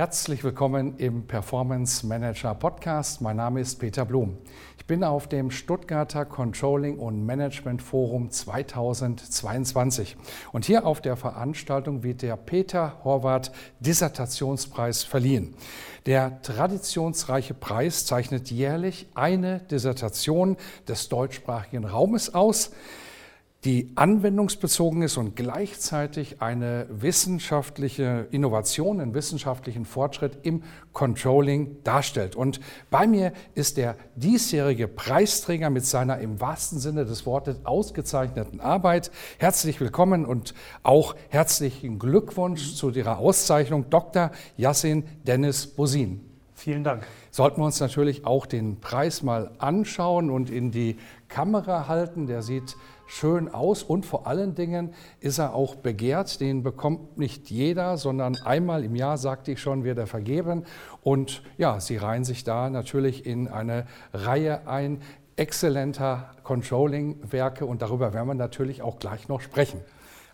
[0.00, 3.20] Herzlich willkommen im Performance Manager Podcast.
[3.20, 4.38] Mein Name ist Peter Blum.
[4.78, 10.16] Ich bin auf dem Stuttgarter Controlling und Management Forum 2022.
[10.52, 15.54] Und hier auf der Veranstaltung wird der Peter Horvath Dissertationspreis verliehen.
[16.06, 20.56] Der traditionsreiche Preis zeichnet jährlich eine Dissertation
[20.88, 22.70] des deutschsprachigen Raumes aus
[23.64, 30.62] die anwendungsbezogen ist und gleichzeitig eine wissenschaftliche Innovation, einen wissenschaftlichen Fortschritt im
[30.94, 32.36] Controlling darstellt.
[32.36, 38.60] Und bei mir ist der diesjährige Preisträger mit seiner im wahrsten Sinne des Wortes ausgezeichneten
[38.60, 39.10] Arbeit.
[39.38, 44.30] Herzlich willkommen und auch herzlichen Glückwunsch zu Ihrer Auszeichnung, Dr.
[44.56, 46.29] Yassin Dennis Bosin.
[46.60, 47.06] Vielen Dank.
[47.30, 52.26] Sollten wir uns natürlich auch den Preis mal anschauen und in die Kamera halten.
[52.26, 56.38] Der sieht schön aus und vor allen Dingen ist er auch begehrt.
[56.38, 60.64] Den bekommt nicht jeder, sondern einmal im Jahr, sagte ich schon, wird er vergeben.
[61.00, 65.00] Und ja, sie reihen sich da natürlich in eine Reihe ein
[65.36, 69.80] exzellenter Controlling-Werke und darüber werden wir natürlich auch gleich noch sprechen.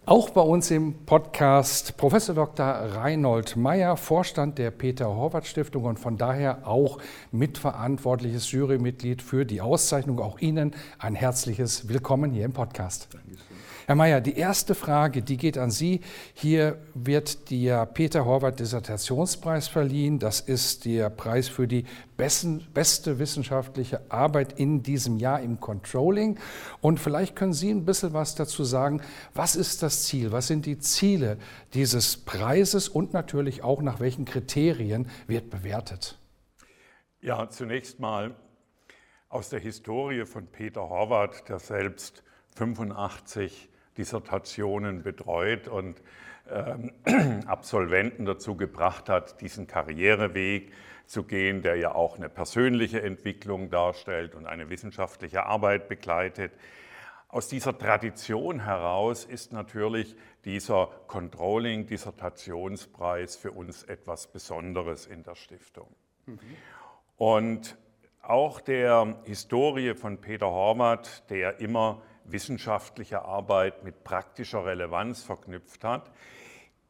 [0.08, 2.64] Auch bei uns im Podcast Professor Dr.
[2.64, 6.98] Reinhold Meyer, Vorstand der Peter Horvath Stiftung und von daher auch
[7.32, 10.20] mitverantwortliches Jurymitglied für die Auszeichnung.
[10.20, 13.08] Auch Ihnen ein herzliches Willkommen hier im Podcast.
[13.12, 13.55] Dankeschön.
[13.86, 16.00] Herr Mayer, die erste Frage, die geht an Sie.
[16.34, 20.18] Hier wird der Peter Horvath Dissertationspreis verliehen.
[20.18, 21.84] Das ist der Preis für die
[22.16, 26.36] besten, beste wissenschaftliche Arbeit in diesem Jahr im Controlling.
[26.80, 29.02] Und vielleicht können Sie ein bisschen was dazu sagen.
[29.34, 30.32] Was ist das Ziel?
[30.32, 31.38] Was sind die Ziele
[31.72, 36.18] dieses Preises und natürlich auch nach welchen Kriterien wird bewertet?
[37.20, 38.34] Ja, zunächst mal
[39.28, 42.24] aus der Historie von Peter Horvath, der selbst
[42.56, 46.02] 85 Dissertationen betreut und
[46.50, 46.92] ähm,
[47.46, 50.72] Absolventen dazu gebracht hat, diesen Karriereweg
[51.06, 56.52] zu gehen, der ja auch eine persönliche Entwicklung darstellt und eine wissenschaftliche Arbeit begleitet.
[57.28, 60.14] Aus dieser Tradition heraus ist natürlich
[60.44, 65.88] dieser Controlling-Dissertationspreis für uns etwas Besonderes in der Stiftung.
[66.26, 66.38] Mhm.
[67.16, 67.76] Und
[68.22, 76.10] auch der Historie von Peter Horvath, der immer wissenschaftliche Arbeit mit praktischer Relevanz verknüpft hat,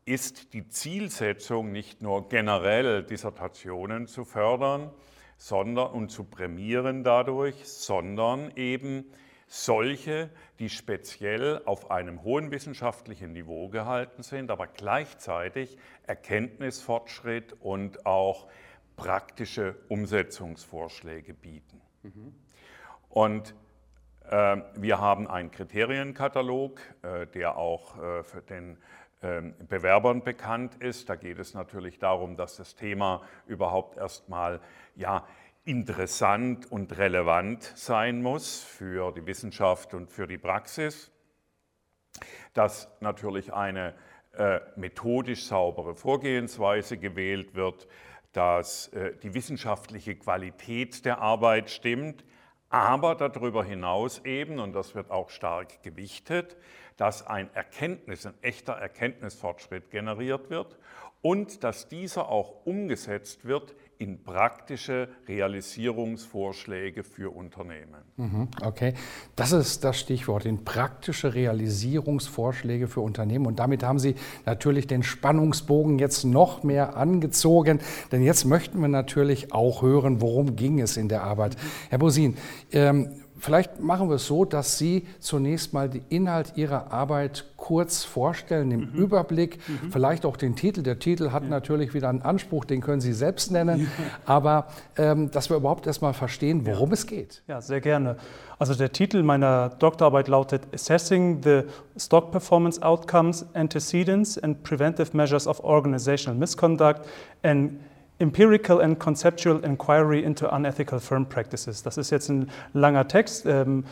[0.04, 4.90] ist die Zielsetzung nicht nur generell Dissertationen zu fördern
[5.36, 9.04] sondern, und zu prämieren dadurch, sondern eben
[9.48, 15.76] solche, die speziell auf einem hohen wissenschaftlichen Niveau gehalten sind, aber gleichzeitig
[16.06, 18.48] Erkenntnisfortschritt und auch
[18.96, 21.80] praktische Umsetzungsvorschläge bieten.
[22.02, 22.34] Mhm.
[23.08, 23.54] Und
[24.30, 28.76] wir haben einen Kriterienkatalog, äh, der auch äh, für den
[29.22, 31.08] ähm, Bewerbern bekannt ist.
[31.08, 34.60] Da geht es natürlich darum, dass das Thema überhaupt erstmal
[34.96, 35.26] ja,
[35.64, 41.12] interessant und relevant sein muss für die Wissenschaft und für die Praxis.
[42.52, 43.94] Dass natürlich eine
[44.32, 47.86] äh, methodisch saubere Vorgehensweise gewählt wird,
[48.32, 48.90] dass
[49.22, 52.22] die wissenschaftliche Qualität der Arbeit stimmt,
[52.68, 56.56] aber darüber hinaus eben, und das wird auch stark gewichtet,
[56.96, 60.78] dass ein Erkenntnis, ein echter Erkenntnisfortschritt generiert wird
[61.22, 68.02] und dass dieser auch umgesetzt wird in praktische Realisierungsvorschläge für Unternehmen.
[68.16, 68.94] Mhm, okay,
[69.34, 73.46] das ist das Stichwort, in praktische Realisierungsvorschläge für Unternehmen.
[73.46, 74.14] Und damit haben Sie
[74.44, 77.80] natürlich den Spannungsbogen jetzt noch mehr angezogen,
[78.12, 81.56] denn jetzt möchten wir natürlich auch hören, worum ging es in der Arbeit.
[81.88, 82.36] Herr Bosin,
[82.72, 88.04] ähm, Vielleicht machen wir es so, dass Sie zunächst mal den Inhalt Ihrer Arbeit kurz
[88.04, 88.94] vorstellen, im mhm.
[88.94, 89.90] Überblick, mhm.
[89.90, 90.82] vielleicht auch den Titel.
[90.82, 91.48] Der Titel hat ja.
[91.48, 94.04] natürlich wieder einen Anspruch, den können Sie selbst nennen, ja.
[94.24, 96.94] aber ähm, dass wir überhaupt erst mal verstehen, worum ja.
[96.94, 97.42] es geht.
[97.46, 98.16] Ja, sehr gerne.
[98.58, 101.62] Also der Titel meiner Doktorarbeit lautet Assessing the
[101.98, 107.06] Stock Performance Outcomes, Antecedents and Preventive Measures of Organizational Misconduct
[107.42, 107.80] and
[108.18, 111.82] Empirical and Conceptual Inquiry into Unethical Firm Practices.
[111.82, 113.44] Das ist jetzt ein langer Text.
[113.46, 113.84] Ähm,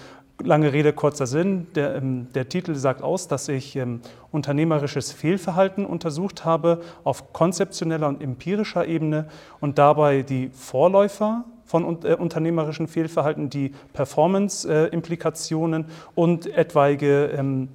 [0.43, 1.67] lange Rede, kurzer Sinn.
[1.75, 4.01] Der, ähm, der Titel sagt aus, dass ich ähm,
[4.31, 9.27] unternehmerisches Fehlverhalten untersucht habe auf konzeptioneller und empirischer Ebene
[9.61, 17.69] und dabei die Vorläufer von äh, unternehmerischen Fehlverhalten, die Performance-Implikationen äh, und etwaige ähm,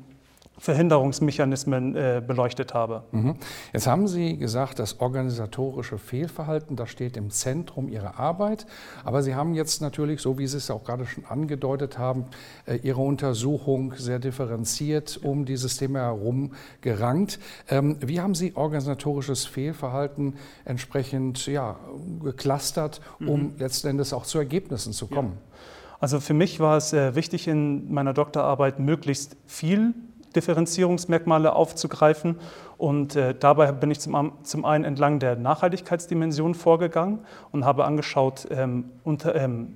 [0.60, 3.04] Verhinderungsmechanismen äh, beleuchtet habe.
[3.12, 3.36] Mhm.
[3.74, 8.68] Jetzt haben Sie gesagt, das organisatorische Fehlverhalten, das steht im Zentrum Ihrer Arbeit.
[9.04, 12.26] Aber Sie haben jetzt natürlich, so wie Sie es auch gerade schon angedeutet haben,
[12.66, 16.52] äh, Ihre Untersuchung sehr differenziert um dieses Thema herum
[16.82, 17.40] gerankt.
[17.70, 20.36] Ähm, wie haben Sie organisatorisches Fehlverhalten
[20.66, 21.78] entsprechend ja,
[22.22, 23.54] geclustert, um mhm.
[23.58, 25.34] letzten Endes auch zu Ergebnissen zu kommen?
[25.34, 25.60] Ja.
[26.02, 29.94] Also für mich war es äh, wichtig, in meiner Doktorarbeit möglichst viel
[30.36, 32.40] Differenzierungsmerkmale aufzugreifen.
[32.78, 37.20] Und äh, dabei bin ich zum, zum, einen entlang der Nachhaltigkeitsdimension vorgegangen
[37.52, 39.76] und habe angeschaut ähm, unter, ähm,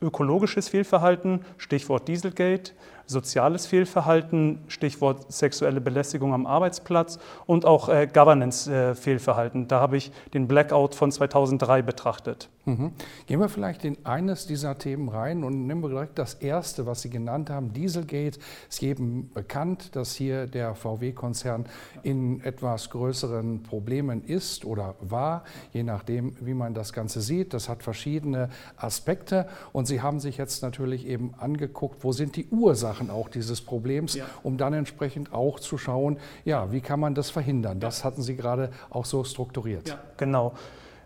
[0.00, 2.72] ökologisches Fehlverhalten, Stichwort Dieselgate,
[3.10, 9.68] soziales Fehlverhalten, Stichwort sexuelle Belästigung am Arbeitsplatz und auch äh, Governance-Fehlverhalten.
[9.68, 12.48] Da habe ich den Blackout von 2003 betrachtet.
[12.66, 12.92] Mhm.
[13.26, 17.02] Gehen wir vielleicht in eines dieser Themen rein und nehmen wir direkt das erste, was
[17.02, 17.72] Sie genannt haben.
[17.72, 21.66] Dieselgate ist jedem bekannt, dass hier der VW-Konzern
[22.02, 27.54] in etwas größeren Problemen ist oder war, je nachdem, wie man das Ganze sieht.
[27.54, 32.46] Das hat verschiedene Aspekte und Sie haben sich jetzt natürlich eben angeguckt, wo sind die
[32.48, 34.24] Ursachen Ursachen auch dieses Problems, ja.
[34.42, 37.80] um dann entsprechend auch zu schauen, ja, wie kann man das verhindern?
[37.80, 39.88] Das hatten Sie gerade auch so strukturiert.
[39.88, 40.52] Ja, genau.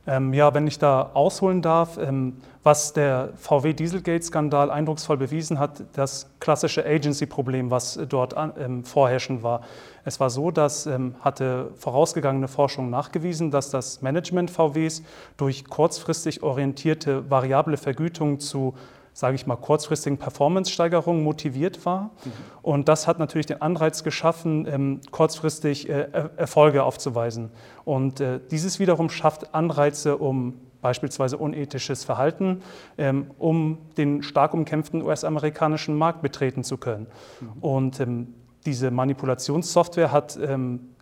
[0.06, 6.29] Ähm, ja, wenn ich da ausholen darf, ähm, was der VW-Dieselgate-Skandal eindrucksvoll bewiesen hat, das
[6.41, 9.62] klassische Agency-Problem, was dort an, ähm, vorherrschend war.
[10.05, 15.02] Es war so, dass ähm, hatte vorausgegangene Forschung nachgewiesen, dass das Management VWs
[15.38, 18.75] durch kurzfristig orientierte variable Vergütung zu
[19.14, 22.11] sage ich mal, kurzfristigen Performance-Steigerungen motiviert war.
[22.25, 22.32] Mhm.
[22.62, 27.50] Und das hat natürlich den Anreiz geschaffen, ähm, kurzfristig äh, Erfolge aufzuweisen.
[27.84, 32.61] Und äh, dieses wiederum schafft Anreize, um beispielsweise unethisches Verhalten,
[32.99, 37.06] ähm, um den stark umkämpften US-amerikanischen Markt betreten zu können.
[37.40, 37.62] Mhm.
[37.62, 38.34] Und ähm,
[38.67, 40.38] diese Manipulationssoftware hat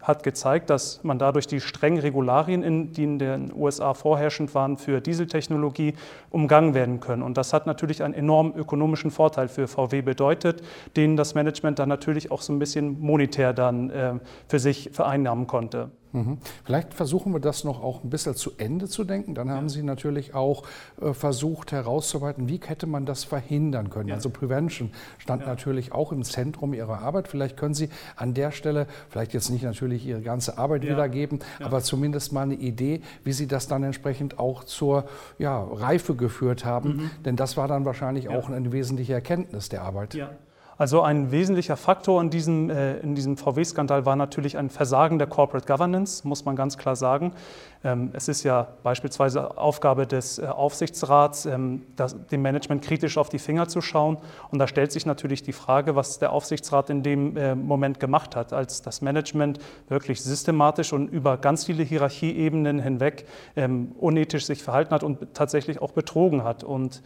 [0.02, 5.00] hat gezeigt, dass man dadurch die strengen Regularien, die in den USA vorherrschend waren für
[5.00, 5.94] Dieseltechnologie,
[6.30, 7.22] umgangen werden können.
[7.22, 10.62] Und das hat natürlich einen enormen ökonomischen Vorteil für VW bedeutet,
[10.96, 14.14] den das Management dann natürlich auch so ein bisschen monetär dann äh,
[14.48, 15.90] für sich vereinnahmen konnte.
[16.12, 16.38] Mhm.
[16.64, 19.34] Vielleicht versuchen wir das noch auch ein bisschen zu Ende zu denken.
[19.34, 20.64] Dann haben Sie natürlich auch
[21.00, 24.10] äh, versucht herauszuarbeiten, wie hätte man das verhindern können.
[24.10, 24.16] Ja.
[24.16, 25.48] Also Prevention stand ja.
[25.48, 27.28] natürlich auch im Zentrum Ihrer Arbeit.
[27.28, 30.90] Vielleicht können Sie an der Stelle, vielleicht jetzt nicht natürlich Ihre ganze Arbeit ja.
[30.90, 35.04] wiedergeben, aber zumindest mal eine Idee, wie Sie das dann entsprechend auch zur
[35.38, 36.96] ja, Reife geführt haben.
[36.96, 37.10] Mhm.
[37.24, 40.14] Denn das war dann wahrscheinlich auch eine wesentliche Erkenntnis der Arbeit.
[40.78, 45.66] Also ein wesentlicher Faktor in diesem, äh, diesem VW-Skandal war natürlich ein Versagen der Corporate
[45.66, 47.32] Governance, muss man ganz klar sagen.
[47.84, 53.28] Ähm, es ist ja beispielsweise Aufgabe des äh, Aufsichtsrats, ähm, das, dem Management kritisch auf
[53.28, 54.18] die Finger zu schauen.
[54.50, 58.34] Und da stellt sich natürlich die Frage, was der Aufsichtsrat in dem äh, Moment gemacht
[58.36, 59.58] hat, als das Management
[59.88, 63.26] wirklich systematisch und über ganz viele Hierarchieebenen hinweg
[63.56, 66.64] ähm, unethisch sich verhalten hat und tatsächlich auch betrogen hat.
[66.64, 67.02] Und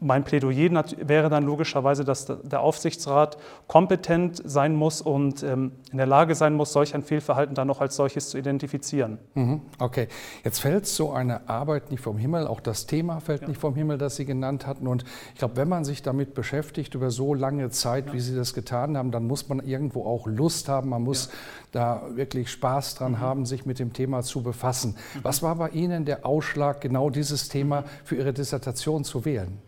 [0.00, 6.06] mein Plädoyer wäre dann logischerweise, dass der Aufsichtsrat kompetent sein muss und ähm, in der
[6.06, 9.18] Lage sein muss, solch ein Fehlverhalten dann noch als solches zu identifizieren.
[9.34, 10.08] Mhm, okay,
[10.42, 13.48] jetzt fällt so eine Arbeit nicht vom Himmel, auch das Thema fällt ja.
[13.48, 14.86] nicht vom Himmel, das Sie genannt hatten.
[14.86, 15.04] Und
[15.34, 18.12] ich glaube, wenn man sich damit beschäftigt über so lange Zeit, ja.
[18.14, 21.32] wie Sie das getan haben, dann muss man irgendwo auch Lust haben, man muss ja.
[21.72, 23.20] da wirklich Spaß dran mhm.
[23.20, 24.96] haben, sich mit dem Thema zu befassen.
[25.14, 25.20] Mhm.
[25.24, 29.58] Was war bei Ihnen der Ausschlag, genau dieses Thema für Ihre Dissertation zu wählen?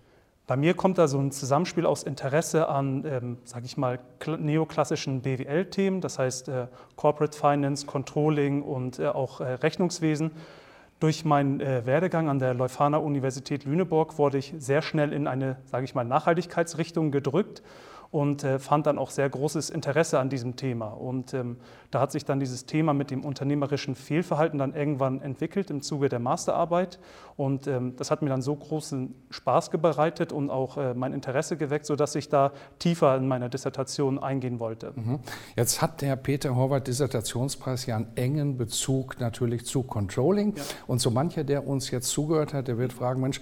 [0.46, 5.22] Bei mir kommt da so ein Zusammenspiel aus Interesse an, ähm, sage ich mal, neoklassischen
[5.22, 10.32] BWL-Themen, das heißt äh, Corporate Finance, Controlling und äh, auch äh, Rechnungswesen.
[10.98, 15.56] Durch meinen äh, Werdegang an der Leuphana Universität Lüneburg wurde ich sehr schnell in eine,
[15.64, 17.62] sage ich mal, Nachhaltigkeitsrichtung gedrückt
[18.12, 20.88] und äh, fand dann auch sehr großes Interesse an diesem Thema.
[20.88, 21.56] Und ähm,
[21.90, 26.10] da hat sich dann dieses Thema mit dem unternehmerischen Fehlverhalten dann irgendwann entwickelt im Zuge
[26.10, 26.98] der Masterarbeit.
[27.36, 31.56] Und ähm, das hat mir dann so großen Spaß bereitet und auch äh, mein Interesse
[31.56, 34.92] geweckt, sodass ich da tiefer in meiner Dissertation eingehen wollte.
[34.94, 35.20] Mhm.
[35.56, 40.54] Jetzt hat der Peter Horvath Dissertationspreis ja einen engen Bezug natürlich zu Controlling.
[40.54, 40.62] Ja.
[40.86, 43.40] Und so mancher, der uns jetzt zugehört hat, der wird fragen, Mensch,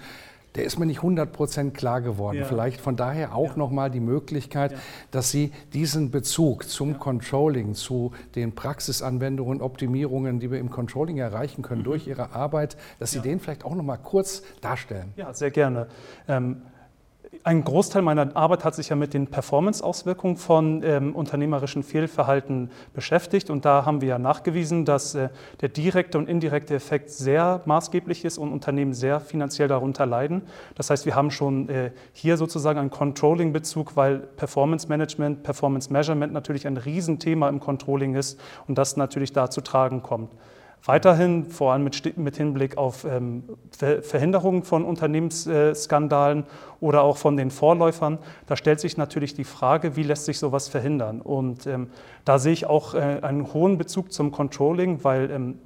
[0.54, 2.38] der ist mir nicht 100% klar geworden.
[2.38, 2.44] Ja.
[2.44, 3.56] Vielleicht von daher auch ja.
[3.56, 4.78] nochmal die Möglichkeit, ja.
[5.10, 6.98] dass Sie diesen Bezug zum ja.
[6.98, 11.84] Controlling, zu den Praxisanwendungen, Optimierungen, die wir im Controlling erreichen können mhm.
[11.84, 15.12] durch Ihre Arbeit, dass Sie den vielleicht auch nochmal kurz darstellen.
[15.16, 15.86] Ja, sehr gerne.
[16.26, 16.62] Ähm,
[17.42, 23.48] ein Großteil meiner Arbeit hat sich ja mit den Performance-Auswirkungen von ähm, unternehmerischen Fehlverhalten beschäftigt.
[23.48, 25.30] Und da haben wir ja nachgewiesen, dass äh,
[25.60, 30.42] der direkte und indirekte Effekt sehr maßgeblich ist und Unternehmen sehr finanziell darunter leiden.
[30.74, 36.32] Das heißt, wir haben schon äh, hier sozusagen einen Controlling-Bezug, weil Performance Management, Performance Measurement
[36.32, 40.30] natürlich ein Riesenthema im Controlling ist und das natürlich da zu tragen kommt.
[40.84, 43.44] Weiterhin, vor allem mit, mit Hinblick auf ähm,
[43.76, 46.44] Ver Verhinderung von Unternehmensskandalen
[46.80, 50.68] oder auch von den Vorläufern, da stellt sich natürlich die Frage, wie lässt sich sowas
[50.68, 51.20] verhindern?
[51.20, 51.90] Und ähm,
[52.24, 55.58] da sehe ich auch äh, einen hohen Bezug zum Controlling, weil ähm,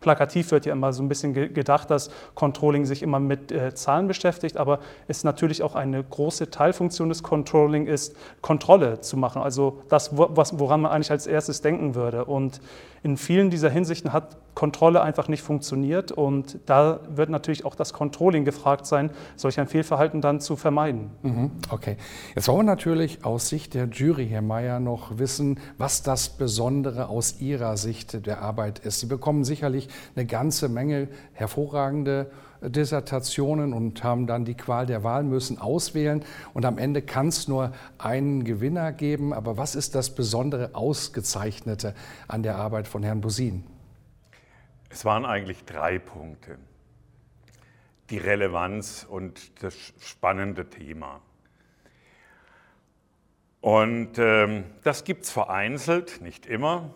[0.00, 4.08] plakativ wird ja immer so ein bisschen gedacht, dass Controlling sich immer mit äh, Zahlen
[4.08, 9.42] beschäftigt, aber es natürlich auch eine große Teilfunktion des Controlling ist, Kontrolle zu machen.
[9.42, 12.24] Also das, woran man eigentlich als erstes denken würde.
[12.24, 12.60] Und
[13.02, 17.92] in vielen dieser Hinsichten hat Kontrolle einfach nicht funktioniert und da wird natürlich auch das
[17.92, 21.10] Controlling gefragt sein, solch ein Fehlverhalten dann zu vermeiden.
[21.22, 21.96] Mhm, okay.
[22.34, 27.08] Jetzt wollen wir natürlich aus Sicht der Jury, Herr Mayer, noch wissen, was das Besondere
[27.08, 29.00] aus Ihrer Sicht der Arbeit ist.
[29.00, 32.30] Sie bekommen sicherlich eine ganze Menge hervorragende
[32.62, 36.24] Dissertationen und haben dann die Qual der Wahl, müssen auswählen
[36.54, 39.32] und am Ende kann es nur einen Gewinner geben.
[39.32, 41.94] Aber was ist das besondere Ausgezeichnete
[42.28, 43.64] an der Arbeit von Herrn Busin?
[44.90, 46.58] Es waren eigentlich drei Punkte.
[48.10, 51.20] Die Relevanz und das spannende Thema.
[53.60, 56.90] Und ähm, das gibt es vereinzelt, nicht immer.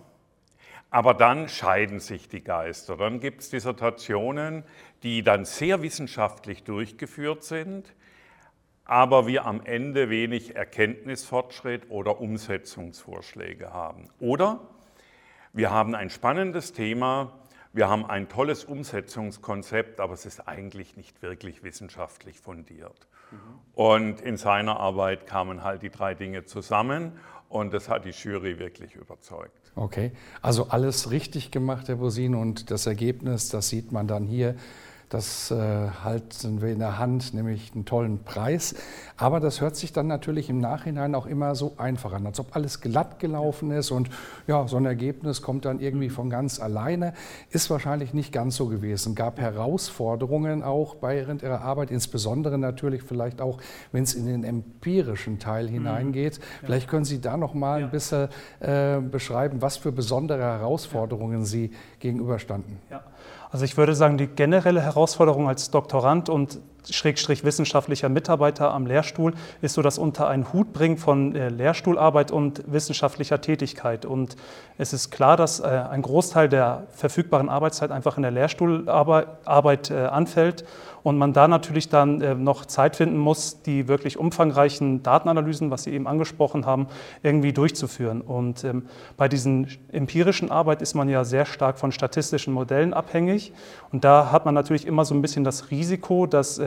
[0.95, 2.97] Aber dann scheiden sich die Geister.
[2.97, 4.63] Dann gibt es Dissertationen,
[5.03, 7.93] die dann sehr wissenschaftlich durchgeführt sind,
[8.85, 14.09] aber wir am Ende wenig Erkenntnisfortschritt oder Umsetzungsvorschläge haben.
[14.21, 14.61] Oder
[15.53, 17.41] wir haben ein spannendes Thema,
[17.73, 23.09] wir haben ein tolles Umsetzungskonzept, aber es ist eigentlich nicht wirklich wissenschaftlich fundiert.
[23.33, 23.39] Mhm.
[23.75, 28.59] Und in seiner Arbeit kamen halt die drei Dinge zusammen und das hat die Jury
[28.59, 29.53] wirklich überzeugt.
[29.77, 34.55] Okay, also alles richtig gemacht, Herr Bosin, und das Ergebnis, das sieht man dann hier
[35.14, 35.56] das äh,
[36.02, 38.75] halten wir in der Hand, nämlich einen tollen Preis.
[39.16, 42.56] Aber das hört sich dann natürlich im Nachhinein auch immer so einfach an, als ob
[42.56, 44.11] alles glatt gelaufen ist und
[44.49, 47.14] ja, so ein Ergebnis kommt dann irgendwie von ganz alleine.
[47.50, 49.14] Ist wahrscheinlich nicht ganz so gewesen.
[49.14, 53.59] Gab Herausforderungen auch während Ihrer Arbeit, insbesondere natürlich vielleicht auch,
[53.92, 55.75] wenn es in den empirischen Teil mhm.
[55.75, 56.38] hineingeht.
[56.38, 56.42] Ja.
[56.64, 57.87] Vielleicht können Sie da noch mal ja.
[57.87, 58.28] ein bisschen
[58.59, 61.44] äh, beschreiben, was für besondere Herausforderungen ja.
[61.44, 62.78] Sie gegenüberstanden.
[62.90, 63.04] Ja.
[63.55, 66.59] Also ich würde sagen, die generelle Herausforderung als Doktorand und
[66.91, 72.31] Schrägstrich wissenschaftlicher Mitarbeiter am Lehrstuhl ist so das unter einen Hut bringen von äh, Lehrstuhlarbeit
[72.31, 74.05] und wissenschaftlicher Tätigkeit.
[74.05, 74.37] Und
[74.79, 79.95] es ist klar, dass äh, ein Großteil der verfügbaren Arbeitszeit einfach in der Lehrstuhlarbeit äh,
[80.07, 80.64] anfällt
[81.03, 85.93] und man da natürlich dann noch Zeit finden muss, die wirklich umfangreichen Datenanalysen, was Sie
[85.93, 86.87] eben angesprochen haben,
[87.23, 88.23] irgendwie durchzuführen.
[88.23, 88.87] Und ähm,
[89.19, 93.53] bei diesen empirischen Arbeit ist man ja sehr stark von statistischen Modellen abhängig.
[93.93, 96.59] Und da hat man natürlich immer so ein bisschen das Risiko, dass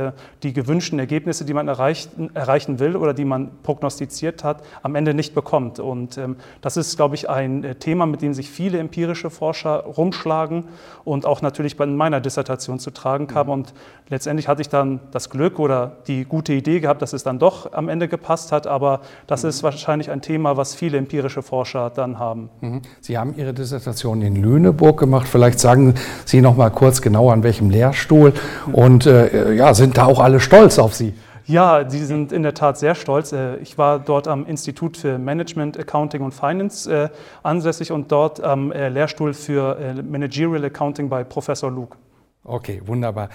[0.43, 5.13] die gewünschten Ergebnisse, die man erreichen, erreichen will oder die man prognostiziert hat, am Ende
[5.13, 5.79] nicht bekommt.
[5.79, 9.83] Und ähm, das ist, glaube ich, ein äh, Thema, mit dem sich viele empirische Forscher
[9.85, 10.65] rumschlagen
[11.03, 13.49] und auch natürlich bei meiner Dissertation zu tragen kam.
[13.49, 13.73] Und
[14.09, 17.73] letztendlich hatte ich dann das Glück oder die gute Idee gehabt, dass es dann doch
[17.73, 18.67] am Ende gepasst hat.
[18.67, 22.49] Aber das ist wahrscheinlich ein Thema, was viele empirische Forscher dann haben.
[22.61, 22.81] Mhm.
[23.01, 25.27] Sie haben Ihre Dissertation in Lüneburg gemacht.
[25.27, 25.95] Vielleicht sagen
[26.25, 28.33] Sie noch mal kurz genau an welchem Lehrstuhl
[28.71, 31.13] und äh, ja, sind da auch alle stolz auf Sie?
[31.47, 33.31] Ja, sie sind in der Tat sehr stolz.
[33.31, 37.09] Äh, ich war dort am Institut für Management, Accounting und Finance äh,
[37.41, 41.97] ansässig und dort am äh, Lehrstuhl für Managerial Accounting bei Professor Luke.
[42.43, 43.29] Okay, wunderbar.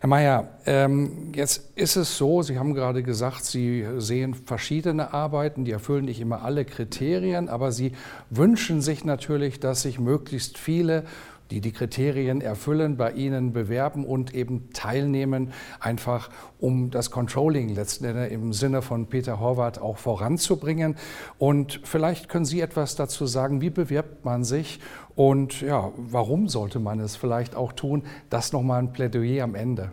[0.00, 5.64] Herr Mayer, ähm, jetzt ist es so, Sie haben gerade gesagt, Sie sehen verschiedene Arbeiten,
[5.64, 7.92] die erfüllen nicht immer alle Kriterien, aber Sie
[8.30, 11.04] wünschen sich natürlich, dass sich möglichst viele
[11.52, 18.06] die die Kriterien erfüllen, bei Ihnen bewerben und eben teilnehmen, einfach um das Controlling letzten
[18.06, 20.96] Endes im Sinne von Peter Horvath auch voranzubringen.
[21.36, 24.80] Und vielleicht können Sie etwas dazu sagen, wie bewirbt man sich
[25.14, 28.04] und ja, warum sollte man es vielleicht auch tun?
[28.30, 29.92] Das nochmal ein Plädoyer am Ende.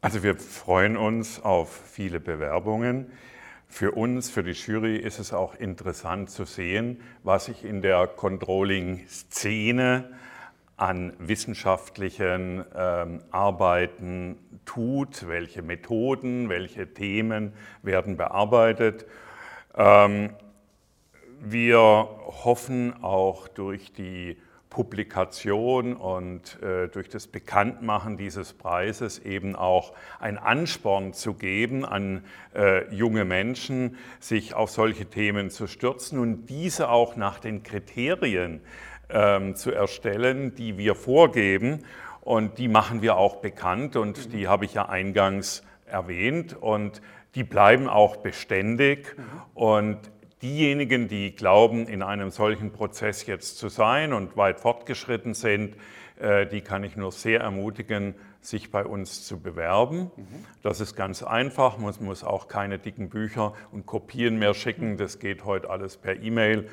[0.00, 3.06] Also wir freuen uns auf viele Bewerbungen.
[3.76, 8.06] Für uns, für die Jury ist es auch interessant zu sehen, was sich in der
[8.06, 10.14] Controlling-Szene
[10.78, 17.52] an wissenschaftlichen ähm, Arbeiten tut, welche Methoden, welche Themen
[17.82, 19.04] werden bearbeitet.
[19.74, 20.30] Ähm,
[21.42, 24.38] wir hoffen auch durch die
[24.70, 32.24] Publikation und äh, durch das Bekanntmachen dieses Preises eben auch ein Ansporn zu geben an
[32.54, 38.60] äh, junge Menschen, sich auf solche Themen zu stürzen und diese auch nach den Kriterien
[39.08, 41.84] ähm, zu erstellen, die wir vorgeben.
[42.20, 47.00] Und die machen wir auch bekannt und die habe ich ja eingangs erwähnt und
[47.36, 49.14] die bleiben auch beständig.
[49.54, 49.98] Und
[50.42, 55.76] diejenigen, die glauben, in einem solchen Prozess jetzt zu sein und weit fortgeschritten sind,
[56.18, 58.14] äh, die kann ich nur sehr ermutigen,
[58.46, 60.10] sich bei uns zu bewerben.
[60.62, 65.18] Das ist ganz einfach, man muss auch keine dicken Bücher und Kopien mehr schicken, das
[65.18, 66.68] geht heute alles per E-Mail.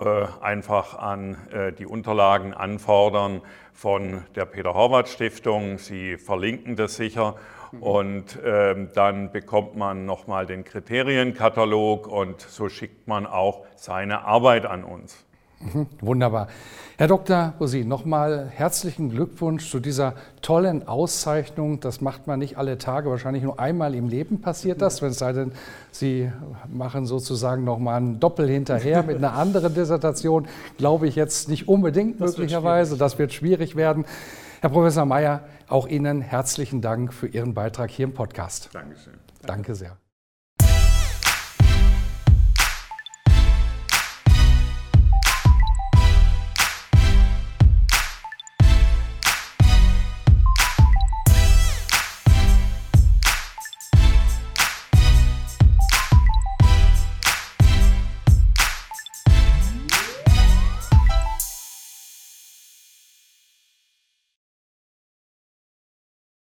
[0.00, 3.40] Äh, einfach an äh, die Unterlagen anfordern
[3.72, 7.36] von der Peter-Horvath-Stiftung, Sie verlinken das sicher
[7.80, 14.66] und ähm, dann bekommt man nochmal den Kriterienkatalog und so schickt man auch seine Arbeit
[14.66, 15.24] an uns.
[15.72, 16.48] Mhm, wunderbar.
[16.96, 17.54] Herr Dr.
[17.58, 21.80] Bosi, nochmal herzlichen Glückwunsch zu dieser tollen Auszeichnung.
[21.80, 25.18] Das macht man nicht alle Tage, wahrscheinlich nur einmal im Leben passiert das, wenn es
[25.18, 25.52] sei denn,
[25.90, 26.30] Sie
[26.72, 30.46] machen sozusagen nochmal ein Doppel hinterher mit einer anderen Dissertation.
[30.78, 32.92] Glaube ich jetzt nicht unbedingt das möglicherweise.
[32.92, 34.04] Wird das wird schwierig werden.
[34.60, 38.70] Herr Professor Mayer, auch Ihnen herzlichen Dank für Ihren Beitrag hier im Podcast.
[38.72, 39.14] Dankeschön.
[39.42, 40.03] Danke sehr.